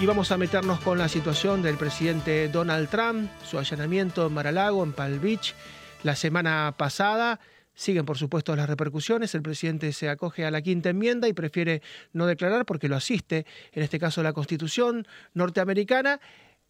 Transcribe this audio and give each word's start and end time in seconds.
Y 0.00 0.06
vamos 0.06 0.30
a 0.30 0.38
meternos 0.38 0.78
con 0.78 0.96
la 0.96 1.08
situación 1.08 1.60
del 1.60 1.76
presidente 1.76 2.48
Donald 2.48 2.88
Trump, 2.88 3.28
su 3.44 3.58
allanamiento 3.58 4.28
en 4.28 4.32
Mar-a-Lago, 4.32 4.84
en 4.84 4.92
Palm 4.92 5.20
Beach, 5.20 5.56
la 6.04 6.14
semana 6.14 6.72
pasada. 6.78 7.40
Siguen, 7.74 8.04
por 8.04 8.16
supuesto, 8.16 8.54
las 8.54 8.68
repercusiones. 8.68 9.34
El 9.34 9.42
presidente 9.42 9.92
se 9.92 10.08
acoge 10.08 10.44
a 10.44 10.52
la 10.52 10.62
quinta 10.62 10.90
enmienda 10.90 11.26
y 11.26 11.32
prefiere 11.32 11.82
no 12.12 12.26
declarar 12.26 12.64
porque 12.64 12.88
lo 12.88 12.94
asiste, 12.94 13.44
en 13.72 13.82
este 13.82 13.98
caso, 13.98 14.22
la 14.22 14.32
Constitución 14.32 15.04
norteamericana. 15.34 16.20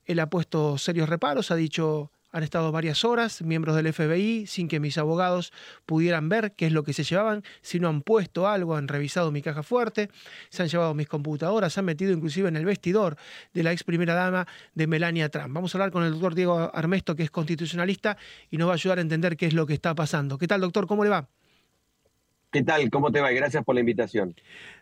Él 0.07 0.21
ha 0.21 0.31
puesto 0.31 0.79
serios 0.79 1.11
reparos, 1.11 1.51
ha 1.51 1.57
dicho 1.57 2.11
han 2.31 2.43
estado 2.43 2.71
varias 2.73 3.05
horas, 3.05 3.43
miembros 3.43 3.75
del 3.77 3.93
FBI, 3.93 4.47
sin 4.47 4.69
que 4.69 4.81
mis 4.81 4.99
abogados 4.99 5.53
pudieran 5.87 6.29
ver 6.29 6.53
qué 6.53 6.67
es 6.67 6.73
lo 6.73 6.85
que 6.85 6.93
se 6.93 7.05
llevaban, 7.05 7.43
si 7.63 7.81
no 7.81 7.89
han 7.89 8.03
puesto 8.03 8.47
algo, 8.47 8.77
han 8.77 8.89
revisado 8.89 9.31
mi 9.33 9.43
caja 9.43 9.63
fuerte, 9.63 10.11
se 10.51 10.63
han 10.63 10.69
llevado 10.69 10.95
mis 10.95 11.09
computadoras, 11.09 11.73
se 11.73 11.81
han 11.81 11.87
metido 11.87 12.13
inclusive 12.13 12.49
en 12.49 12.57
el 12.57 12.65
vestidor 12.65 13.17
de 13.55 13.63
la 13.63 13.73
ex 13.73 13.83
primera 13.83 14.15
dama 14.15 14.47
de 14.75 14.87
Melania 14.87 15.29
Trump. 15.31 15.55
Vamos 15.55 15.75
a 15.75 15.79
hablar 15.79 15.91
con 15.91 16.05
el 16.05 16.13
doctor 16.13 16.35
Diego 16.35 16.71
Armesto, 16.75 17.17
que 17.17 17.23
es 17.23 17.31
constitucionalista, 17.31 18.17
y 18.51 18.59
nos 18.59 18.69
va 18.69 18.73
a 18.73 18.75
ayudar 18.75 18.99
a 18.99 19.03
entender 19.03 19.37
qué 19.37 19.47
es 19.47 19.55
lo 19.55 19.67
que 19.67 19.75
está 19.75 19.95
pasando. 19.95 20.39
¿Qué 20.39 20.47
tal, 20.47 20.61
doctor? 20.61 20.87
¿Cómo 20.87 21.05
le 21.05 21.11
va? 21.11 21.29
¿Qué 22.51 22.63
tal? 22.63 22.91
¿Cómo 22.91 23.13
te 23.13 23.21
va? 23.21 23.31
Gracias 23.31 23.65
por 23.65 23.75
la 23.75 23.81
invitación. 23.81 24.35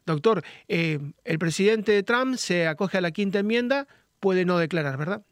Doctor, 0.05 0.43
eh, 0.69 1.01
el 1.24 1.38
presidente 1.38 2.01
Trump 2.02 2.37
se 2.37 2.66
acoge 2.66 2.99
a 2.99 3.01
la 3.01 3.10
quinta 3.10 3.41
enmienda, 3.41 3.88
puede 4.21 4.45
no 4.45 4.59
declarar, 4.59 4.97
¿verdad? 4.97 5.23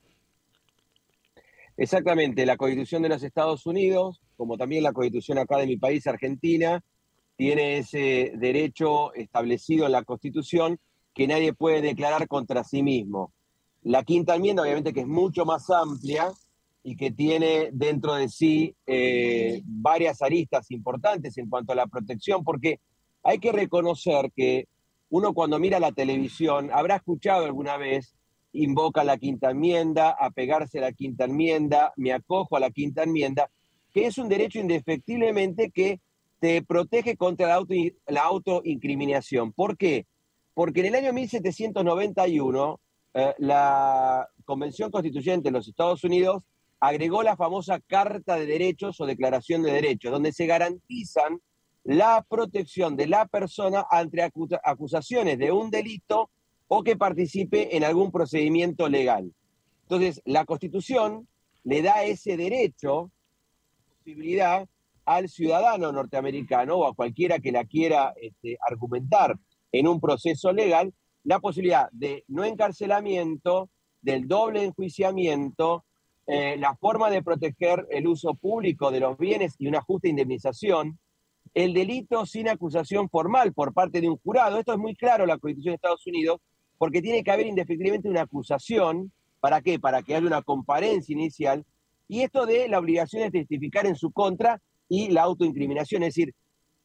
Exactamente, 1.76 2.46
la 2.46 2.56
Constitución 2.56 3.02
de 3.02 3.08
los 3.08 3.22
Estados 3.22 3.66
Unidos, 3.66 4.20
como 4.36 4.56
también 4.56 4.84
la 4.84 4.92
Constitución 4.92 5.38
acá 5.38 5.58
de 5.58 5.66
mi 5.66 5.76
país, 5.76 6.06
Argentina, 6.06 6.84
tiene 7.36 7.78
ese 7.78 8.32
derecho 8.36 9.12
establecido 9.14 9.86
en 9.86 9.92
la 9.92 10.04
Constitución 10.04 10.78
que 11.14 11.26
nadie 11.26 11.52
puede 11.52 11.82
declarar 11.82 12.28
contra 12.28 12.62
sí 12.62 12.82
mismo. 12.82 13.32
La 13.82 14.04
quinta 14.04 14.36
enmienda, 14.36 14.62
obviamente, 14.62 14.92
que 14.92 15.00
es 15.00 15.06
mucho 15.06 15.44
más 15.44 15.68
amplia 15.68 16.30
y 16.84 16.96
que 16.96 17.10
tiene 17.10 17.70
dentro 17.72 18.14
de 18.14 18.28
sí 18.28 18.76
eh, 18.86 19.60
varias 19.64 20.22
aristas 20.22 20.70
importantes 20.70 21.36
en 21.38 21.48
cuanto 21.48 21.72
a 21.72 21.76
la 21.76 21.86
protección, 21.86 22.44
porque 22.44 22.80
hay 23.22 23.38
que 23.38 23.50
reconocer 23.50 24.30
que 24.34 24.68
uno 25.08 25.34
cuando 25.34 25.58
mira 25.58 25.80
la 25.80 25.92
televisión 25.92 26.70
habrá 26.72 26.96
escuchado 26.96 27.46
alguna 27.46 27.76
vez 27.76 28.14
invoca 28.54 29.04
la 29.04 29.18
quinta 29.18 29.50
enmienda, 29.50 30.10
apegarse 30.10 30.78
a 30.78 30.82
la 30.82 30.92
quinta 30.92 31.24
enmienda, 31.24 31.92
me 31.96 32.12
acojo 32.12 32.56
a 32.56 32.60
la 32.60 32.70
quinta 32.70 33.02
enmienda, 33.02 33.50
que 33.92 34.06
es 34.06 34.18
un 34.18 34.28
derecho 34.28 34.58
indefectiblemente 34.58 35.70
que 35.70 36.00
te 36.40 36.62
protege 36.62 37.16
contra 37.16 37.48
la, 37.48 37.54
auto, 37.54 37.74
la 38.06 38.22
autoincriminación. 38.22 39.52
¿Por 39.52 39.76
qué? 39.76 40.06
Porque 40.54 40.80
en 40.80 40.86
el 40.86 40.94
año 40.94 41.12
1791 41.12 42.80
eh, 43.14 43.34
la 43.38 44.28
Convención 44.44 44.90
Constituyente 44.90 45.48
de 45.48 45.52
los 45.52 45.68
Estados 45.68 46.04
Unidos 46.04 46.42
agregó 46.80 47.22
la 47.22 47.36
famosa 47.36 47.80
Carta 47.80 48.36
de 48.36 48.46
Derechos 48.46 49.00
o 49.00 49.06
Declaración 49.06 49.62
de 49.62 49.72
Derechos, 49.72 50.12
donde 50.12 50.32
se 50.32 50.46
garantizan 50.46 51.40
la 51.82 52.24
protección 52.28 52.96
de 52.96 53.06
la 53.06 53.26
persona 53.26 53.86
ante 53.90 54.30
acusaciones 54.62 55.38
de 55.38 55.52
un 55.52 55.70
delito 55.70 56.30
o 56.76 56.82
que 56.82 56.96
participe 56.96 57.76
en 57.76 57.84
algún 57.84 58.10
procedimiento 58.10 58.88
legal. 58.88 59.32
Entonces, 59.82 60.20
la 60.24 60.44
Constitución 60.44 61.28
le 61.62 61.82
da 61.82 62.02
ese 62.02 62.36
derecho, 62.36 63.12
posibilidad 63.98 64.66
al 65.04 65.28
ciudadano 65.28 65.92
norteamericano 65.92 66.74
o 66.74 66.86
a 66.86 66.94
cualquiera 66.94 67.38
que 67.38 67.52
la 67.52 67.64
quiera 67.64 68.12
este, 68.20 68.58
argumentar 68.66 69.36
en 69.70 69.86
un 69.86 70.00
proceso 70.00 70.52
legal, 70.52 70.92
la 71.22 71.38
posibilidad 71.38 71.88
de 71.92 72.24
no 72.26 72.44
encarcelamiento, 72.44 73.70
del 74.02 74.26
doble 74.26 74.64
enjuiciamiento, 74.64 75.84
eh, 76.26 76.56
la 76.58 76.74
forma 76.74 77.08
de 77.08 77.22
proteger 77.22 77.86
el 77.90 78.08
uso 78.08 78.34
público 78.34 78.90
de 78.90 78.98
los 78.98 79.16
bienes 79.16 79.54
y 79.58 79.68
una 79.68 79.80
justa 79.80 80.08
indemnización, 80.08 80.98
el 81.54 81.72
delito 81.72 82.26
sin 82.26 82.48
acusación 82.48 83.08
formal 83.08 83.52
por 83.52 83.72
parte 83.72 84.00
de 84.00 84.08
un 84.08 84.16
jurado. 84.18 84.58
Esto 84.58 84.72
es 84.72 84.78
muy 84.78 84.96
claro 84.96 85.24
la 85.24 85.38
Constitución 85.38 85.72
de 85.72 85.76
Estados 85.76 86.06
Unidos 86.08 86.40
porque 86.78 87.02
tiene 87.02 87.22
que 87.22 87.30
haber 87.30 87.46
indefectiblemente 87.46 88.08
una 88.08 88.22
acusación. 88.22 89.12
¿Para 89.40 89.60
qué? 89.60 89.78
Para 89.78 90.02
que 90.02 90.14
haya 90.14 90.26
una 90.26 90.42
comparencia 90.42 91.12
inicial. 91.12 91.64
Y 92.08 92.22
esto 92.22 92.46
de 92.46 92.68
la 92.68 92.78
obligación 92.78 93.22
de 93.22 93.30
testificar 93.30 93.86
en 93.86 93.96
su 93.96 94.10
contra 94.10 94.60
y 94.88 95.10
la 95.10 95.22
autoincriminación. 95.22 96.02
Es 96.02 96.14
decir, 96.14 96.34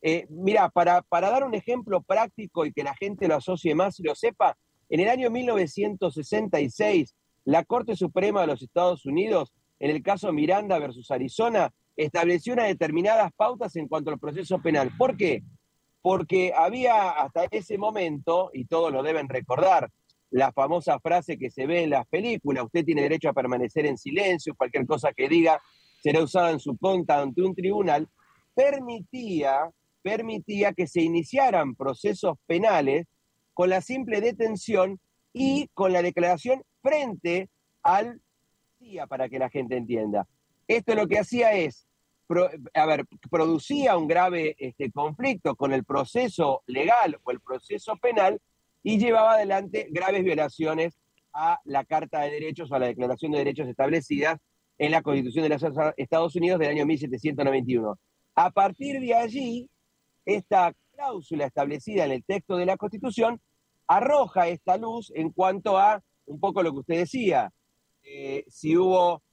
eh, 0.01 0.25
mira, 0.29 0.69
para, 0.69 1.01
para 1.01 1.29
dar 1.29 1.43
un 1.43 1.55
ejemplo 1.55 2.01
práctico 2.01 2.65
y 2.65 2.71
que 2.71 2.83
la 2.83 2.95
gente 2.95 3.27
lo 3.27 3.35
asocie 3.35 3.75
más 3.75 3.99
y 3.99 4.03
lo 4.03 4.15
sepa, 4.15 4.57
en 4.89 5.01
el 5.01 5.09
año 5.09 5.29
1966, 5.29 7.15
la 7.45 7.63
Corte 7.63 7.95
Suprema 7.95 8.41
de 8.41 8.47
los 8.47 8.61
Estados 8.61 9.05
Unidos, 9.05 9.53
en 9.79 9.91
el 9.91 10.01
caso 10.01 10.31
Miranda 10.33 10.79
versus 10.79 11.11
Arizona, 11.11 11.71
estableció 11.95 12.53
unas 12.53 12.67
determinadas 12.67 13.31
pautas 13.35 13.75
en 13.75 13.87
cuanto 13.87 14.09
al 14.09 14.19
proceso 14.19 14.59
penal. 14.61 14.91
¿Por 14.97 15.17
qué? 15.17 15.43
Porque 16.01 16.53
había 16.55 17.09
hasta 17.09 17.45
ese 17.51 17.77
momento, 17.77 18.51
y 18.53 18.65
todos 18.65 18.91
lo 18.91 19.03
deben 19.03 19.27
recordar, 19.27 19.89
la 20.31 20.51
famosa 20.51 20.99
frase 20.99 21.37
que 21.37 21.49
se 21.49 21.65
ve 21.65 21.83
en 21.83 21.89
las 21.89 22.07
películas, 22.07 22.65
usted 22.65 22.85
tiene 22.85 23.01
derecho 23.01 23.29
a 23.29 23.33
permanecer 23.33 23.85
en 23.85 23.97
silencio, 23.97 24.55
cualquier 24.55 24.85
cosa 24.85 25.11
que 25.11 25.27
diga 25.27 25.61
será 26.01 26.23
usada 26.23 26.51
en 26.51 26.59
su 26.59 26.77
contra 26.77 27.21
ante 27.21 27.41
un 27.41 27.53
tribunal, 27.53 28.07
permitía, 28.53 29.69
permitía 30.01 30.73
que 30.73 30.87
se 30.87 31.01
iniciaran 31.01 31.75
procesos 31.75 32.37
penales 32.45 33.07
con 33.53 33.69
la 33.69 33.81
simple 33.81 34.21
detención 34.21 34.99
y 35.33 35.67
con 35.73 35.91
la 35.91 36.01
declaración 36.01 36.63
frente 36.81 37.49
al 37.83 38.21
para 39.09 39.27
que 39.27 39.39
la 39.39 39.49
gente 39.49 39.75
entienda. 39.75 40.25
Esto 40.67 40.95
lo 40.95 41.07
que 41.07 41.19
hacía 41.19 41.51
es 41.51 41.88
a 42.73 42.85
ver, 42.85 43.05
producía 43.29 43.97
un 43.97 44.07
grave 44.07 44.55
este, 44.59 44.91
conflicto 44.91 45.55
con 45.55 45.73
el 45.73 45.83
proceso 45.83 46.63
legal 46.67 47.19
o 47.23 47.31
el 47.31 47.39
proceso 47.39 47.95
penal 47.97 48.39
y 48.83 48.99
llevaba 48.99 49.33
adelante 49.33 49.87
graves 49.89 50.23
violaciones 50.23 50.99
a 51.33 51.59
la 51.65 51.85
Carta 51.85 52.21
de 52.21 52.31
Derechos 52.31 52.71
o 52.71 52.75
a 52.75 52.79
la 52.79 52.87
Declaración 52.87 53.31
de 53.31 53.39
Derechos 53.39 53.67
establecidas 53.67 54.39
en 54.77 54.91
la 54.91 55.01
Constitución 55.01 55.43
de 55.43 55.49
los 55.49 55.63
Estados 55.97 56.35
Unidos 56.35 56.59
del 56.59 56.69
año 56.69 56.85
1791. 56.85 57.99
A 58.35 58.51
partir 58.51 58.99
de 58.99 59.13
allí, 59.13 59.69
esta 60.25 60.73
cláusula 60.93 61.45
establecida 61.45 62.05
en 62.05 62.11
el 62.11 62.23
texto 62.23 62.57
de 62.57 62.65
la 62.65 62.77
Constitución 62.77 63.41
arroja 63.87 64.47
esta 64.47 64.77
luz 64.77 65.11
en 65.15 65.31
cuanto 65.31 65.77
a 65.77 66.01
un 66.25 66.39
poco 66.39 66.61
lo 66.61 66.71
que 66.71 66.79
usted 66.79 66.97
decía, 66.99 67.51
eh, 68.03 68.45
si 68.47 68.77
hubo 68.77 69.23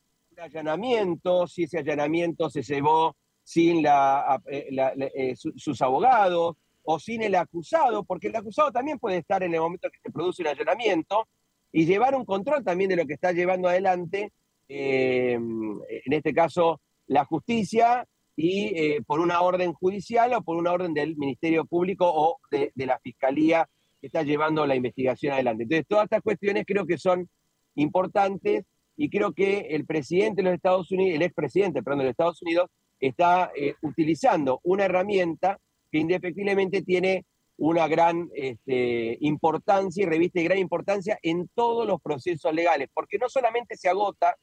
allanamiento, 0.40 1.46
si 1.46 1.64
ese 1.64 1.78
allanamiento 1.78 2.50
se 2.50 2.62
llevó 2.62 3.16
sin 3.42 3.82
la, 3.82 4.42
eh, 4.46 4.68
eh, 5.14 5.34
sus 5.36 5.80
abogados 5.82 6.56
o 6.82 6.98
sin 6.98 7.22
el 7.22 7.34
acusado, 7.34 8.04
porque 8.04 8.28
el 8.28 8.36
acusado 8.36 8.70
también 8.70 8.98
puede 8.98 9.18
estar 9.18 9.42
en 9.42 9.54
el 9.54 9.60
momento 9.60 9.90
que 9.90 9.98
se 10.02 10.10
produce 10.10 10.42
un 10.42 10.48
allanamiento 10.48 11.26
y 11.72 11.84
llevar 11.84 12.14
un 12.14 12.24
control 12.24 12.64
también 12.64 12.90
de 12.90 12.96
lo 12.96 13.06
que 13.06 13.14
está 13.14 13.32
llevando 13.32 13.68
adelante, 13.68 14.32
eh, 14.68 15.32
en 15.34 16.12
este 16.12 16.32
caso, 16.32 16.80
la 17.06 17.24
justicia 17.24 18.06
y 18.38 19.00
por 19.02 19.20
una 19.20 19.40
orden 19.40 19.72
judicial 19.72 20.34
o 20.34 20.42
por 20.42 20.56
una 20.56 20.72
orden 20.72 20.92
del 20.92 21.16
Ministerio 21.16 21.64
Público 21.64 22.10
o 22.12 22.38
de, 22.50 22.70
de 22.74 22.86
la 22.86 22.98
Fiscalía 22.98 23.66
que 24.00 24.08
está 24.08 24.22
llevando 24.22 24.66
la 24.66 24.76
investigación 24.76 25.32
adelante. 25.32 25.62
Entonces, 25.62 25.86
todas 25.88 26.04
estas 26.04 26.22
cuestiones 26.22 26.64
creo 26.66 26.84
que 26.84 26.98
son 26.98 27.28
importantes 27.76 28.64
y 28.96 29.10
creo 29.10 29.32
que 29.32 29.68
el 29.70 29.84
presidente 29.84 30.42
de 30.42 30.44
los 30.44 30.54
Estados 30.54 30.90
Unidos, 30.90 31.16
el 31.16 31.22
expresidente, 31.22 31.82
perdón, 31.82 31.98
de 31.98 32.04
los 32.04 32.10
Estados 32.12 32.42
Unidos, 32.42 32.70
está 32.98 33.50
eh, 33.54 33.74
utilizando 33.82 34.60
una 34.64 34.86
herramienta 34.86 35.58
que 35.90 35.98
indefectiblemente 35.98 36.82
tiene 36.82 37.24
una 37.58 37.88
gran 37.88 38.30
este, 38.34 39.16
importancia 39.20 40.02
y 40.02 40.06
reviste 40.06 40.42
gran 40.42 40.58
importancia 40.58 41.18
en 41.22 41.48
todos 41.54 41.86
los 41.86 42.00
procesos 42.00 42.52
legales, 42.54 42.88
porque 42.92 43.18
no 43.18 43.28
solamente 43.28 43.76
se 43.76 43.88
agota 43.88 44.36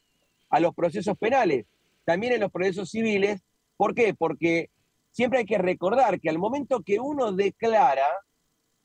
a 0.50 0.60
los 0.60 0.74
procesos 0.74 1.18
penales, 1.18 1.66
también 2.06 2.34
en 2.34 2.42
los 2.42 2.52
procesos 2.52 2.90
civiles. 2.90 3.42
¿Por 3.78 3.96
qué? 3.96 4.14
Porque 4.14 4.70
siempre 5.12 5.40
hay 5.40 5.46
que 5.46 5.58
recordar 5.58 6.20
que 6.20 6.30
al 6.30 6.38
momento 6.38 6.82
que 6.82 7.00
uno 7.00 7.32
declara, 7.32 8.08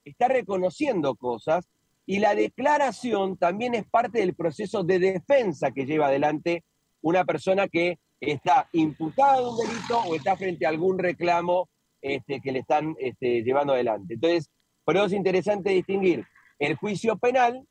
está 0.05 0.29
reconociendo 0.29 1.14
cosas 1.14 1.69
y 2.11 2.21
la 2.21 2.35
declaración 2.35 3.37
también 3.37 3.75
es 3.75 3.85
parte 3.87 4.21
del 4.21 4.35
proceso 4.35 4.83
de 4.83 4.99
defensa 4.99 5.73
que 5.73 5.85
lleva 5.85 6.07
adelante 6.07 6.65
una 7.03 7.27
persona 7.27 7.69
que 7.69 7.99
está 8.19 8.67
imputada 8.73 9.37
de 9.37 9.47
un 9.47 9.59
delito 9.59 9.99
o 9.99 10.15
está 10.15 10.35
frente 10.35 10.65
a 10.65 10.71
algún 10.71 10.99
reclamo 10.99 11.69
este, 12.01 12.41
que 12.41 12.51
le 12.51 12.61
están 12.61 12.97
este, 12.99 13.43
llevando 13.43 13.75
adelante. 13.75 14.15
Entonces, 14.15 14.49
por 14.85 14.97
eso 14.97 15.05
es 15.05 15.13
interesante 15.13 15.69
distinguir 15.69 16.25
el 16.59 16.77
juicio 16.77 17.19
penal, 17.19 17.63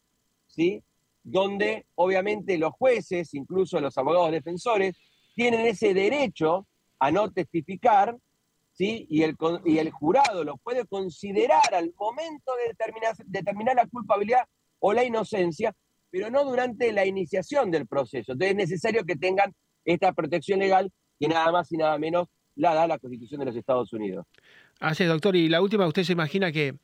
¿sí? 0.45 0.83
donde 1.23 1.87
obviamente 1.95 2.59
los 2.59 2.73
jueces, 2.73 3.33
incluso 3.33 3.81
los 3.81 3.97
abogados 3.97 4.29
defensores, 4.29 4.95
tienen 5.33 5.61
ese 5.65 5.95
derecho 5.95 6.67
a 6.99 7.09
no 7.09 7.31
testificar 7.31 8.15
y 8.79 9.23
el, 9.23 9.35
y 9.65 9.77
el 9.79 9.91
jurado 9.91 10.43
lo 10.43 10.57
puede 10.57 10.85
considerar 10.85 11.73
al 11.73 11.93
momento 11.97 12.53
de 12.55 12.69
determinar, 12.69 13.15
determinar 13.25 13.75
la 13.75 13.87
culpabilidad 13.87 14.45
o 14.79 14.93
la 14.93 15.03
inocencia 15.03 15.73
pero 16.09 16.29
no 16.29 16.45
durante 16.45 16.91
la 16.91 17.05
iniciación 17.05 17.71
del 17.71 17.87
proceso. 17.87 18.31
Entonces 18.31 18.51
es 18.51 18.55
necesario 18.55 19.03
que 19.05 19.15
tengan 19.15 19.53
esta 19.85 20.13
protección 20.13 20.59
legal 20.59 20.91
que 21.19 21.27
nada 21.27 21.51
más 21.51 21.71
y 21.71 21.77
nada 21.77 21.97
menos 21.97 22.27
la 22.55 22.73
da 22.73 22.87
la 22.87 22.97
Constitución 22.97 23.39
de 23.39 23.45
los 23.45 23.55
Estados 23.55 23.93
Unidos. 23.93 24.25
Así 24.79 25.03
es, 25.03 25.09
doctor. 25.09 25.35
Y 25.35 25.49
la 25.49 25.61
última, 25.61 25.87
usted 25.87 26.03
se 26.03 26.13
imagina 26.13 26.51
que 26.51 26.75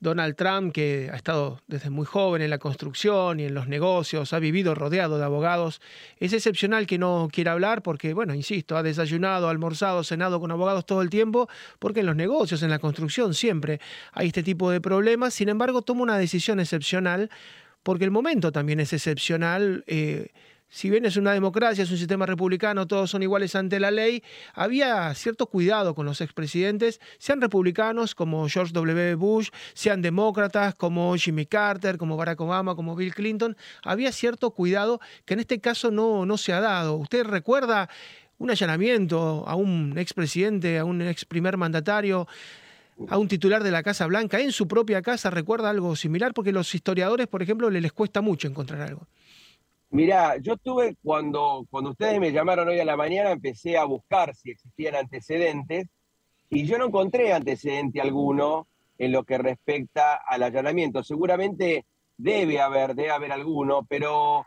Donald 0.00 0.36
Trump, 0.36 0.72
que 0.72 1.10
ha 1.12 1.16
estado 1.16 1.60
desde 1.66 1.90
muy 1.90 2.06
joven 2.06 2.42
en 2.42 2.50
la 2.50 2.58
construcción 2.58 3.40
y 3.40 3.44
en 3.44 3.54
los 3.54 3.66
negocios, 3.66 4.32
ha 4.32 4.38
vivido 4.38 4.74
rodeado 4.74 5.18
de 5.18 5.24
abogados, 5.24 5.80
es 6.18 6.32
excepcional 6.32 6.86
que 6.86 6.98
no 6.98 7.28
quiera 7.32 7.52
hablar 7.52 7.82
porque, 7.82 8.14
bueno, 8.14 8.34
insisto, 8.34 8.76
ha 8.76 8.82
desayunado, 8.82 9.48
almorzado, 9.48 10.04
cenado 10.04 10.40
con 10.40 10.52
abogados 10.52 10.86
todo 10.86 11.02
el 11.02 11.10
tiempo, 11.10 11.48
porque 11.78 12.00
en 12.00 12.06
los 12.06 12.16
negocios, 12.16 12.62
en 12.62 12.70
la 12.70 12.78
construcción, 12.78 13.34
siempre 13.34 13.80
hay 14.12 14.28
este 14.28 14.42
tipo 14.42 14.70
de 14.70 14.80
problemas. 14.80 15.34
Sin 15.34 15.48
embargo, 15.48 15.82
toma 15.82 16.02
una 16.02 16.18
decisión 16.18 16.60
excepcional 16.60 17.30
porque 17.82 18.04
el 18.04 18.10
momento 18.10 18.52
también 18.52 18.80
es 18.80 18.92
excepcional. 18.92 19.82
Eh, 19.86 20.28
si 20.68 20.90
bien 20.90 21.04
es 21.06 21.16
una 21.16 21.32
democracia, 21.32 21.84
es 21.84 21.90
un 21.90 21.96
sistema 21.96 22.26
republicano, 22.26 22.86
todos 22.86 23.10
son 23.10 23.22
iguales 23.22 23.54
ante 23.54 23.80
la 23.80 23.90
ley, 23.90 24.22
había 24.54 25.12
cierto 25.14 25.46
cuidado 25.46 25.94
con 25.94 26.04
los 26.04 26.20
expresidentes, 26.20 27.00
sean 27.18 27.40
republicanos 27.40 28.14
como 28.14 28.48
George 28.48 28.72
W. 28.74 29.14
Bush, 29.14 29.48
sean 29.72 30.02
demócratas 30.02 30.74
como 30.74 31.16
Jimmy 31.16 31.46
Carter, 31.46 31.96
como 31.96 32.16
Barack 32.16 32.40
Obama, 32.40 32.74
como 32.74 32.94
Bill 32.96 33.14
Clinton, 33.14 33.56
había 33.82 34.12
cierto 34.12 34.50
cuidado 34.50 35.00
que 35.24 35.34
en 35.34 35.40
este 35.40 35.58
caso 35.60 35.90
no, 35.90 36.26
no 36.26 36.36
se 36.36 36.52
ha 36.52 36.60
dado. 36.60 36.96
¿Usted 36.96 37.24
recuerda 37.24 37.88
un 38.36 38.50
allanamiento 38.50 39.44
a 39.46 39.54
un 39.54 39.94
expresidente, 39.96 40.78
a 40.78 40.84
un 40.84 41.02
ex 41.02 41.24
primer 41.24 41.56
mandatario? 41.56 42.28
a 43.08 43.16
un 43.16 43.28
titular 43.28 43.62
de 43.62 43.70
la 43.70 43.84
Casa 43.84 44.06
Blanca 44.06 44.40
en 44.40 44.50
su 44.50 44.66
propia 44.66 45.02
casa, 45.02 45.30
¿recuerda 45.30 45.70
algo 45.70 45.94
similar? 45.94 46.34
Porque 46.34 46.50
los 46.50 46.74
historiadores, 46.74 47.28
por 47.28 47.42
ejemplo, 47.42 47.70
les 47.70 47.92
cuesta 47.92 48.22
mucho 48.22 48.48
encontrar 48.48 48.80
algo. 48.80 49.06
Mirá, 49.90 50.36
yo 50.36 50.56
tuve, 50.58 50.96
cuando, 51.02 51.66
cuando 51.70 51.90
ustedes 51.90 52.20
me 52.20 52.30
llamaron 52.30 52.68
hoy 52.68 52.78
a 52.78 52.84
la 52.84 52.96
mañana, 52.96 53.30
empecé 53.30 53.78
a 53.78 53.84
buscar 53.84 54.34
si 54.34 54.50
existían 54.50 54.94
antecedentes 54.94 55.86
y 56.50 56.64
yo 56.64 56.76
no 56.76 56.86
encontré 56.86 57.32
antecedente 57.32 58.00
alguno 58.00 58.66
en 58.98 59.12
lo 59.12 59.24
que 59.24 59.38
respecta 59.38 60.16
al 60.16 60.42
allanamiento. 60.42 61.02
Seguramente 61.02 61.86
debe 62.18 62.60
haber, 62.60 62.94
debe 62.94 63.10
haber 63.10 63.32
alguno, 63.32 63.86
pero 63.88 64.44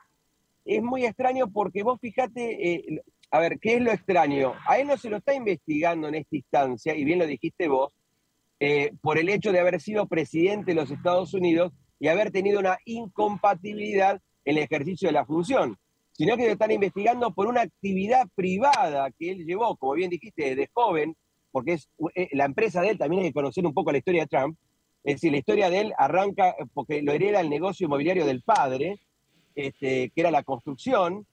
es 0.64 0.84
muy 0.84 1.06
extraño 1.06 1.50
porque 1.52 1.82
vos 1.82 2.00
fijate, 2.00 2.74
eh, 2.74 3.02
a 3.32 3.40
ver, 3.40 3.60
¿qué 3.60 3.76
es 3.76 3.82
lo 3.82 3.92
extraño? 3.92 4.54
A 4.68 4.78
él 4.78 4.88
no 4.88 4.98
se 4.98 5.10
lo 5.10 5.18
está 5.18 5.34
investigando 5.34 6.08
en 6.08 6.16
esta 6.16 6.36
instancia, 6.36 6.96
y 6.96 7.04
bien 7.04 7.18
lo 7.18 7.26
dijiste 7.26 7.68
vos, 7.68 7.94
eh, 8.60 8.92
por 9.02 9.18
el 9.18 9.30
hecho 9.30 9.52
de 9.52 9.60
haber 9.60 9.82
sido 9.82 10.06
presidente 10.06 10.72
de 10.72 10.76
los 10.76 10.92
Estados 10.92 11.34
Unidos 11.34 11.74
y 12.00 12.10
haber 12.10 12.30
tenido 12.30 12.60
una 12.60 12.78
incompatibilidad 12.86 14.22
el 14.46 14.58
ejercicio 14.58 15.10
de 15.10 15.14
la 15.14 15.26
función, 15.26 15.78
sino 16.12 16.38
que 16.38 16.46
lo 16.46 16.52
están 16.52 16.72
investigando 16.72 17.32
por 17.34 17.48
una 17.48 17.62
actividad 17.62 18.28
privada 18.36 19.12
que 19.12 19.32
él 19.32 19.46
llevó, 19.46 19.76
como 19.78 19.94
bien 19.94 20.10
dijiste, 20.10 20.56
desde 20.56 20.70
joven, 20.74 21.16
porque 21.52 21.74
es 21.74 21.90
eh, 22.16 22.30
la 22.34 22.46
empresa 22.46 22.82
de 22.82 22.90
él, 22.90 22.98
también 22.98 23.24
hay 23.24 23.30
que 23.30 23.34
conocer 23.34 23.66
un 23.66 23.74
poco 23.74 23.92
la 23.92 23.98
historia 23.98 24.24
de 24.24 24.28
Trump, 24.28 24.58
es 25.04 25.16
decir, 25.16 25.32
la 25.32 25.40
historia 25.40 25.70
de 25.70 25.80
él 25.80 25.94
arranca 25.98 26.50
eh, 26.50 26.66
porque 26.74 27.02
lo 27.02 27.12
hereda 27.12 27.42
el 27.42 27.50
negocio 27.50 27.86
inmobiliario 27.86 28.26
del 28.26 28.42
padre, 28.42 29.00
este, 29.56 30.12
que 30.12 30.22
era 30.22 30.32
la 30.32 30.44
construcción, 30.44 31.26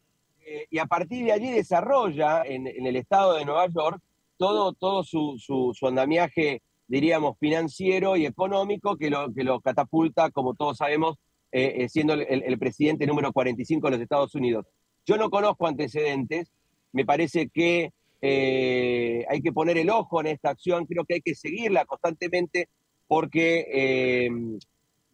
eh, 0.45 0.67
y 0.71 0.79
a 0.79 0.87
partir 0.87 1.25
de 1.25 1.33
allí 1.33 1.51
desarrolla 1.51 2.43
en, 2.45 2.67
el 2.67 2.97
estado 2.97 3.35
de 3.35 3.45
Nueva 3.45 3.67
York 3.69 4.01
todo, 4.39 4.73
todo 4.73 5.05
su, 5.05 5.37
su, 5.39 5.87
andamiaje, 5.87 6.63
diríamos, 6.87 7.37
financiero 7.39 8.17
y 8.17 8.25
económico 8.25 8.97
que 8.97 9.11
lo, 9.11 9.33
que 9.35 9.45
lo 9.45 9.61
catapulta, 9.61 10.31
como 10.31 10.55
todos 10.55 10.79
sabemos, 10.79 11.17
eh, 11.50 11.85
eh, 11.85 11.89
siendo 11.89 12.12
el, 12.12 12.59
presidente 12.59 13.06
número 13.06 13.33
45 13.33 13.87
de 13.87 13.91
los 13.93 14.03
Estados 14.03 14.35
Unidos. 14.35 14.67
Yo 15.06 15.17
no 15.17 15.31
conozco 15.31 15.67
antecedentes, 15.67 16.53
me 16.93 17.06
parece 17.06 17.49
que 17.49 17.91
eh, 18.21 19.25
hay 19.31 19.41
que 19.41 19.53
poner 19.53 19.79
el 19.79 19.89
ojo 19.89 20.21
en 20.21 20.27
esta 20.27 20.50
acción, 20.50 20.85
creo 20.85 21.06
que 21.06 21.15
hay 21.15 21.21
que 21.23 21.35
seguirla 21.35 21.87
constantemente 21.87 22.69
porque 23.06 24.31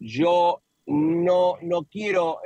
yo 0.00 0.60
no, 0.86 1.54
no 1.62 1.84
quiero, 1.84 2.40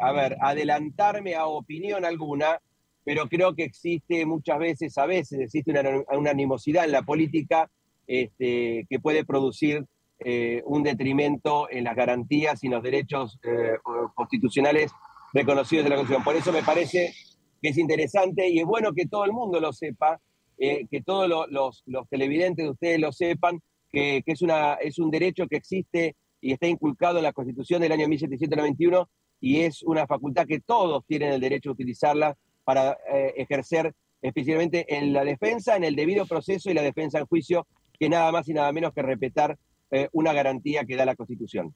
a 0.00 0.12
ver, 0.12 0.36
adelantarme 0.40 1.36
a 1.36 1.46
opinión 1.46 2.04
alguna, 2.04 2.60
pero 3.04 3.28
creo 3.28 3.54
que 3.54 3.62
existe 3.62 4.26
muchas 4.26 4.58
veces, 4.58 4.98
a 4.98 5.06
veces 5.06 5.38
existe 5.38 5.70
una, 5.70 6.30
animosidad 6.30 6.84
en 6.84 6.90
la 6.90 7.02
política 7.02 7.70
este, 8.08 8.84
que 8.90 8.98
puede 8.98 9.24
producir 9.24 9.86
eh, 10.20 10.62
un 10.66 10.82
detrimento 10.82 11.70
en 11.70 11.84
las 11.84 11.94
garantías 11.94 12.64
y 12.64 12.68
los 12.68 12.82
derechos 12.82 13.38
eh, 13.44 13.78
constitucionales 14.16 14.90
reconocidos 15.32 15.84
de 15.84 15.90
la 15.90 15.96
Constitución. 15.96 16.24
Por 16.24 16.34
eso 16.34 16.52
me 16.52 16.62
parece 16.62 17.14
que 17.62 17.68
es 17.68 17.78
interesante 17.78 18.48
y 18.48 18.58
es 18.58 18.64
bueno 18.64 18.92
que 18.92 19.06
todo 19.06 19.24
el 19.24 19.32
mundo 19.32 19.60
lo 19.60 19.72
sepa, 19.72 20.20
eh, 20.58 20.86
que 20.90 21.02
todos 21.02 21.48
los, 21.48 21.84
televidentes 22.10 22.64
de 22.64 22.70
ustedes 22.70 22.98
lo 22.98 23.12
sepan, 23.12 23.60
que, 23.90 24.24
es, 24.26 24.42
una, 24.42 24.74
es 24.74 24.98
un 24.98 25.10
derecho 25.10 25.46
que 25.46 25.56
existe 25.56 26.16
y 26.40 26.52
está 26.52 26.66
inculcado 26.66 27.18
en 27.18 27.24
la 27.24 27.32
Constitución 27.32 27.80
del 27.80 27.92
año 27.92 28.08
1791 28.08 29.08
y 29.40 29.60
es 29.60 29.84
una 29.84 30.04
facultad 30.08 30.46
que 30.48 30.58
todos 30.58 31.04
tienen 31.06 31.32
el 31.32 31.40
derecho 31.40 31.70
a 31.70 31.74
utilizarla 31.74 32.36
para 32.64 32.98
ejercer 33.36 33.94
especialmente 34.20 34.84
en 34.96 35.12
la 35.12 35.24
defensa, 35.24 35.76
en 35.76 35.84
el 35.84 35.94
debido 35.94 36.26
proceso 36.26 36.70
y 36.70 36.74
la 36.74 36.82
defensa 36.82 37.20
en 37.20 37.26
juicio, 37.26 37.66
que 37.98 38.08
nada 38.08 38.30
más 38.32 38.48
y 38.48 38.52
nada 38.52 38.72
menos 38.72 38.92
que 38.92 39.02
respetar 39.02 39.56
eh, 39.90 40.08
una 40.12 40.32
garantía 40.32 40.84
que 40.84 40.96
da 40.96 41.04
la 41.04 41.16
Constitución. 41.16 41.74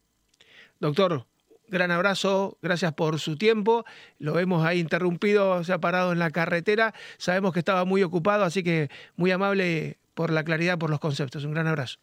Doctor, 0.80 1.26
gran 1.68 1.90
abrazo, 1.90 2.58
gracias 2.62 2.92
por 2.92 3.18
su 3.18 3.36
tiempo. 3.36 3.84
Lo 4.18 4.38
hemos 4.38 4.64
ahí 4.64 4.78
interrumpido, 4.78 5.64
se 5.64 5.72
ha 5.72 5.78
parado 5.78 6.12
en 6.12 6.18
la 6.18 6.30
carretera. 6.30 6.94
Sabemos 7.18 7.52
que 7.52 7.58
estaba 7.58 7.84
muy 7.84 8.02
ocupado, 8.02 8.44
así 8.44 8.62
que 8.62 8.90
muy 9.16 9.30
amable 9.30 9.98
por 10.14 10.30
la 10.30 10.44
claridad, 10.44 10.78
por 10.78 10.90
los 10.90 11.00
conceptos. 11.00 11.44
Un 11.44 11.52
gran 11.52 11.66
abrazo. 11.66 11.98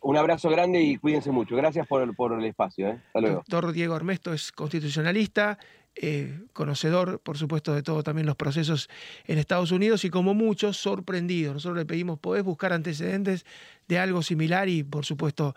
Un 0.00 0.16
abrazo 0.16 0.48
grande 0.50 0.80
y 0.80 0.98
cuídense 0.98 1.32
mucho. 1.32 1.56
Gracias 1.56 1.86
por, 1.86 2.02
el 2.02 2.44
espacio. 2.44 2.88
¿eh? 2.88 3.00
Hasta 3.06 3.20
luego. 3.20 3.36
Doctor 3.48 3.72
Diego 3.72 3.94
Armesto 3.94 4.32
es 4.32 4.52
constitucionalista, 4.52 5.58
eh, 5.96 6.40
conocedor, 6.52 7.20
por 7.20 7.38
supuesto, 7.38 7.74
de 7.74 7.82
todo 7.82 8.02
también 8.02 8.26
los 8.26 8.36
procesos 8.36 8.90
en 9.24 9.38
Estados 9.38 9.72
Unidos 9.72 10.04
y 10.04 10.10
como 10.10 10.34
muchos, 10.34 10.76
sorprendido. 10.76 11.54
Nosotros 11.54 11.78
le 11.78 11.86
pedimos, 11.86 12.18
¿podés 12.18 12.44
buscar 12.44 12.74
antecedentes 12.74 13.46
de 13.88 13.98
algo 13.98 14.22
similar? 14.22 14.68
Y 14.68 14.82
por 14.82 15.06
supuesto 15.06 15.54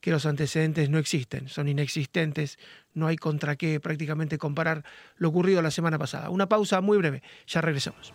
que 0.00 0.10
los 0.10 0.24
antecedentes 0.26 0.90
no 0.90 0.98
existen, 0.98 1.48
son 1.48 1.68
inexistentes, 1.68 2.58
no 2.94 3.06
hay 3.06 3.16
contra 3.16 3.56
qué 3.56 3.80
prácticamente 3.80 4.36
comparar 4.36 4.84
lo 5.16 5.28
ocurrido 5.28 5.62
la 5.62 5.70
semana 5.70 5.96
pasada. 5.98 6.28
Una 6.30 6.48
pausa 6.48 6.80
muy 6.80 6.98
breve, 6.98 7.22
ya 7.46 7.60
regresamos. 7.60 8.12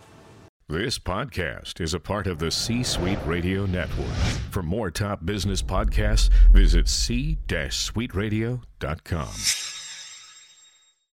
This 0.69 0.99
podcast 0.99 1.79
is 1.79 1.93
a 1.93 1.99
part 1.99 2.27
of 2.27 2.39
the 2.39 2.51
C-Suite 2.51 3.19
Radio 3.25 3.65
Network. 3.65 4.11
For 4.51 4.61
more 4.61 4.91
top 4.91 5.25
business 5.25 5.63
podcasts, 5.63 6.29
visit 6.51 6.89
c-suiteradio.com. 6.89 9.76